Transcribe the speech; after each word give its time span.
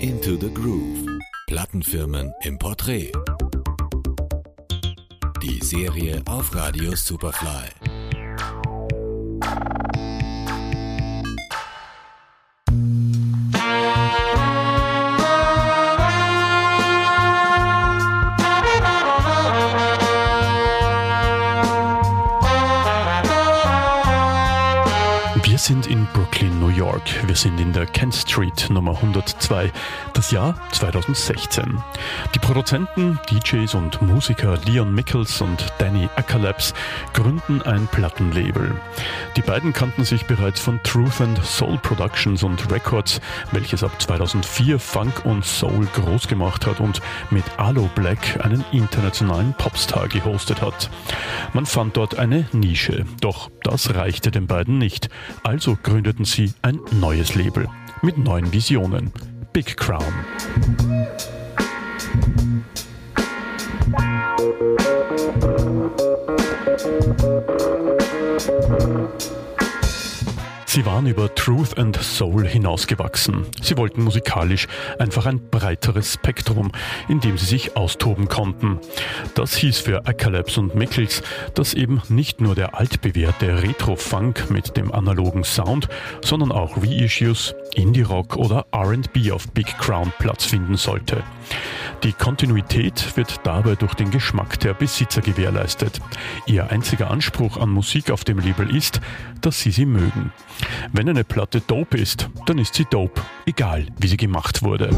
Into 0.00 0.36
the 0.40 0.52
Groove. 0.52 1.06
Plattenfirmen 1.46 2.32
im 2.42 2.58
Porträt. 2.58 3.12
Die 5.42 5.64
Serie 5.64 6.22
auf 6.26 6.54
Radio 6.54 6.94
Superfly. 6.94 7.89
Sind 25.70 25.86
in 25.86 26.04
Brooklyn, 26.12 26.58
New 26.58 26.70
York. 26.70 27.02
Wir 27.28 27.36
sind 27.36 27.60
in 27.60 27.72
der 27.72 27.86
Kent 27.86 28.12
Street 28.12 28.68
Nummer 28.70 28.90
102. 28.96 29.70
Das 30.14 30.32
Jahr 30.32 30.56
2016. 30.72 31.80
Die 32.34 32.40
Produzenten, 32.40 33.20
DJs 33.30 33.74
und 33.74 34.02
Musiker 34.02 34.58
Leon 34.66 34.92
Mickels 34.92 35.40
und 35.40 35.64
Danny 35.78 36.08
Ackerlaps 36.16 36.74
gründen 37.12 37.62
ein 37.62 37.86
Plattenlabel. 37.86 38.74
Die 39.36 39.42
beiden 39.42 39.72
kannten 39.72 40.04
sich 40.04 40.26
bereits 40.26 40.58
von 40.58 40.82
Truth 40.82 41.20
and 41.20 41.40
Soul 41.44 41.78
Productions 41.78 42.42
und 42.42 42.68
Records, 42.72 43.20
welches 43.52 43.84
ab 43.84 43.92
2004 44.02 44.80
Funk 44.80 45.24
und 45.24 45.44
Soul 45.44 45.86
groß 45.94 46.26
gemacht 46.26 46.66
hat 46.66 46.80
und 46.80 47.00
mit 47.30 47.44
Alo 47.58 47.88
Black 47.94 48.44
einen 48.44 48.64
internationalen 48.72 49.54
Popstar 49.54 50.08
gehostet 50.08 50.62
hat. 50.62 50.90
Man 51.52 51.64
fand 51.64 51.96
dort 51.96 52.18
eine 52.18 52.48
Nische, 52.50 53.06
doch 53.20 53.50
das 53.70 53.94
reichte 53.94 54.32
den 54.32 54.48
beiden 54.48 54.78
nicht. 54.78 55.08
Also 55.44 55.78
gründeten 55.80 56.24
sie 56.24 56.52
ein 56.60 56.80
neues 56.90 57.36
Label 57.36 57.68
mit 58.02 58.18
neuen 58.18 58.52
Visionen. 58.52 59.12
Big 59.52 59.76
Crown. 59.76 60.02
Sie 70.72 70.86
waren 70.86 71.08
über 71.08 71.34
Truth 71.34 71.78
and 71.78 71.96
Soul 71.96 72.46
hinausgewachsen. 72.46 73.44
Sie 73.60 73.76
wollten 73.76 74.04
musikalisch 74.04 74.68
einfach 75.00 75.26
ein 75.26 75.50
breiteres 75.50 76.12
Spektrum, 76.12 76.70
in 77.08 77.18
dem 77.18 77.36
sie 77.38 77.46
sich 77.46 77.76
austoben 77.76 78.28
konnten. 78.28 78.78
Das 79.34 79.56
hieß 79.56 79.80
für 79.80 80.06
Acalabs 80.06 80.58
und 80.58 80.76
Mickels, 80.76 81.24
dass 81.54 81.74
eben 81.74 82.00
nicht 82.08 82.40
nur 82.40 82.54
der 82.54 82.78
altbewährte 82.78 83.64
Retro-Funk 83.64 84.48
mit 84.50 84.76
dem 84.76 84.92
analogen 84.92 85.42
Sound, 85.42 85.88
sondern 86.24 86.52
auch 86.52 86.76
Reissues, 86.76 87.52
Indie-Rock 87.74 88.36
oder 88.36 88.66
RB 88.74 89.32
auf 89.32 89.48
Big 89.48 89.78
Crown 89.78 90.12
Platz 90.18 90.44
finden 90.44 90.76
sollte. 90.76 91.22
Die 92.02 92.12
Kontinuität 92.12 93.16
wird 93.16 93.40
dabei 93.44 93.74
durch 93.74 93.94
den 93.94 94.10
Geschmack 94.10 94.58
der 94.60 94.72
Besitzer 94.74 95.20
gewährleistet. 95.20 96.00
Ihr 96.46 96.70
einziger 96.70 97.10
Anspruch 97.10 97.58
an 97.58 97.68
Musik 97.68 98.10
auf 98.10 98.24
dem 98.24 98.38
Label 98.38 98.74
ist, 98.74 99.00
dass 99.40 99.60
sie 99.60 99.70
sie 99.70 99.86
mögen. 99.86 100.32
Wenn 100.92 101.08
eine 101.08 101.24
Platte 101.24 101.60
dope 101.60 101.98
ist, 101.98 102.30
dann 102.46 102.58
ist 102.58 102.74
sie 102.74 102.86
dope, 102.88 103.20
egal 103.46 103.86
wie 103.98 104.08
sie 104.08 104.16
gemacht 104.16 104.62
wurde. 104.62 104.90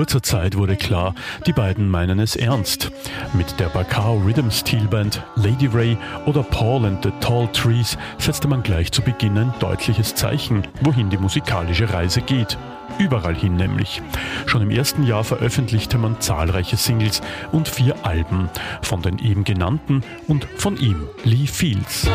Kurzer 0.00 0.22
Zeit 0.22 0.56
wurde 0.56 0.76
klar, 0.76 1.14
die 1.44 1.52
beiden 1.52 1.90
meinen 1.90 2.20
es 2.20 2.34
ernst. 2.34 2.90
Mit 3.34 3.60
der 3.60 3.66
Bacao 3.66 4.16
Rhythm 4.16 4.48
Steel 4.50 4.88
Band, 4.88 5.22
Lady 5.36 5.66
Ray 5.66 5.98
oder 6.24 6.42
Paul 6.42 6.86
and 6.86 7.04
the 7.04 7.10
Tall 7.20 7.46
Trees 7.52 7.98
setzte 8.16 8.48
man 8.48 8.62
gleich 8.62 8.90
zu 8.92 9.02
Beginn 9.02 9.36
ein 9.36 9.52
deutliches 9.60 10.14
Zeichen, 10.14 10.66
wohin 10.80 11.10
die 11.10 11.18
musikalische 11.18 11.92
Reise 11.92 12.22
geht. 12.22 12.56
Überall 12.98 13.34
hin 13.34 13.56
nämlich. 13.56 14.00
Schon 14.46 14.62
im 14.62 14.70
ersten 14.70 15.02
Jahr 15.02 15.22
veröffentlichte 15.22 15.98
man 15.98 16.18
zahlreiche 16.18 16.78
Singles 16.78 17.20
und 17.52 17.68
vier 17.68 17.94
Alben 18.02 18.48
von 18.80 19.02
den 19.02 19.18
eben 19.18 19.44
genannten 19.44 20.02
und 20.28 20.46
von 20.56 20.78
ihm, 20.78 21.08
Lee 21.24 21.46
Fields. 21.46 22.08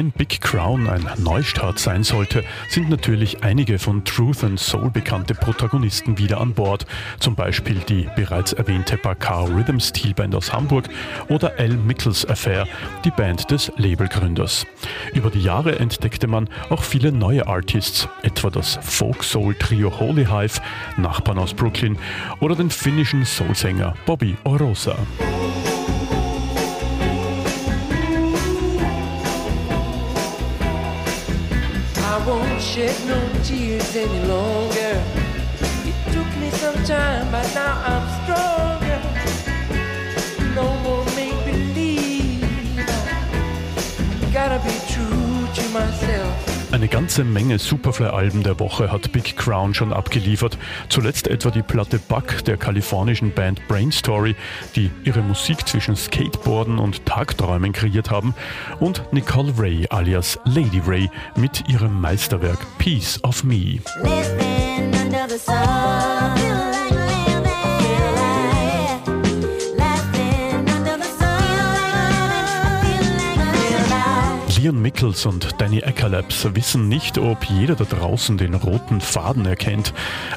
Wenn 0.00 0.12
Big 0.12 0.40
Crown 0.40 0.88
ein 0.88 1.06
Neustart 1.18 1.78
sein 1.78 2.04
sollte, 2.04 2.42
sind 2.70 2.88
natürlich 2.88 3.44
einige 3.44 3.78
von 3.78 4.02
Truth 4.02 4.42
and 4.44 4.58
Soul 4.58 4.88
bekannte 4.88 5.34
Protagonisten 5.34 6.16
wieder 6.16 6.40
an 6.40 6.54
Bord. 6.54 6.86
Zum 7.18 7.34
Beispiel 7.34 7.80
die 7.86 8.08
bereits 8.16 8.54
erwähnte 8.54 8.96
Bakar 8.96 9.50
Rhythm 9.50 9.78
Steel 9.78 10.14
Band 10.14 10.34
aus 10.34 10.54
Hamburg 10.54 10.88
oder 11.28 11.58
L. 11.58 11.76
Mickles 11.76 12.26
Affair, 12.26 12.66
die 13.04 13.10
Band 13.10 13.50
des 13.50 13.70
Labelgründers. 13.76 14.66
Über 15.12 15.28
die 15.28 15.42
Jahre 15.42 15.78
entdeckte 15.78 16.28
man 16.28 16.48
auch 16.70 16.82
viele 16.82 17.12
neue 17.12 17.46
Artists, 17.46 18.08
etwa 18.22 18.48
das 18.48 18.78
Folk-Soul-Trio 18.80 20.00
Holy 20.00 20.24
Hive, 20.24 20.62
Nachbarn 20.96 21.36
aus 21.36 21.52
Brooklyn, 21.52 21.98
oder 22.40 22.54
den 22.54 22.70
finnischen 22.70 23.26
Soulsänger 23.26 23.92
Bobby 24.06 24.34
Orosa. 24.44 24.96
Won't 32.26 32.60
shed 32.60 32.94
no 33.06 33.18
tears 33.42 33.96
any 33.96 34.20
longer. 34.26 35.02
It 35.84 36.12
took 36.12 36.30
me 36.38 36.50
some 36.50 36.82
time, 36.84 37.30
but 37.30 37.46
now 37.54 37.74
I'm 37.92 38.06
stronger. 38.22 39.00
No 40.54 40.66
more 40.84 41.04
make 41.16 41.44
believe. 41.44 42.42
Gotta 44.32 44.58
be 44.64 44.76
true 44.92 45.48
to 45.54 45.68
myself. 45.70 46.49
Eine 46.72 46.86
ganze 46.86 47.24
Menge 47.24 47.58
Superfly-Alben 47.58 48.44
der 48.44 48.60
Woche 48.60 48.92
hat 48.92 49.10
Big 49.10 49.36
Crown 49.36 49.74
schon 49.74 49.92
abgeliefert. 49.92 50.56
Zuletzt 50.88 51.26
etwa 51.26 51.50
die 51.50 51.62
Platte 51.62 51.98
Buck 51.98 52.44
der 52.44 52.56
kalifornischen 52.56 53.32
Band 53.32 53.66
Brain 53.66 53.90
Story, 53.90 54.36
die 54.76 54.90
ihre 55.02 55.20
Musik 55.20 55.66
zwischen 55.66 55.96
Skateboarden 55.96 56.78
und 56.78 57.04
Tagträumen 57.06 57.72
kreiert 57.72 58.10
haben, 58.10 58.34
und 58.78 59.02
Nicole 59.12 59.52
Ray 59.58 59.86
alias 59.90 60.38
Lady 60.44 60.80
Ray 60.86 61.10
mit 61.36 61.68
ihrem 61.68 62.00
Meisterwerk 62.00 62.58
Piece 62.78 63.22
of 63.24 63.42
Me. 63.42 63.80
Leon 74.70 74.82
Mickels 74.82 75.26
und 75.26 75.60
Danny 75.60 75.80
Eckerlaps 75.80 76.46
wissen 76.54 76.88
nicht, 76.88 77.18
ob 77.18 77.42
jeder 77.46 77.74
da 77.74 77.82
draußen 77.82 78.38
den 78.38 78.54
roten 78.54 79.00
Faden 79.00 79.44
erkennt, 79.44 79.92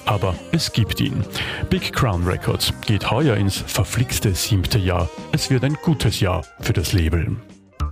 aber 0.06 0.34
es 0.52 0.74
gibt 0.74 1.00
ihn. 1.02 1.24
Big 1.70 1.94
Crown 1.94 2.24
Records 2.24 2.74
geht 2.88 3.12
heuer 3.12 3.38
ins 3.38 3.58
verflixte 3.58 4.34
siebte 4.34 4.80
Jahr. 4.80 5.08
Es 5.34 5.52
wird 5.52 5.64
ein 5.64 5.76
gutes 5.84 6.20
Jahr 6.20 6.44
für 6.62 6.74
das 6.74 6.94
Label. 6.94 7.36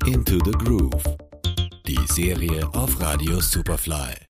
Into 0.07 0.39
the 0.43 0.51
Groove. 0.51 1.03
Die 1.85 1.99
Serie 2.07 2.67
auf 2.73 2.99
Radio 2.99 3.39
Superfly. 3.39 4.15